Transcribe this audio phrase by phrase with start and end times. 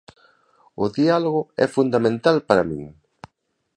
[0.83, 2.81] O diálogo é fundamental para min.